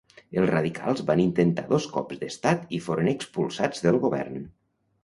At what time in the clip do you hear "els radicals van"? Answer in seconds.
0.39-1.21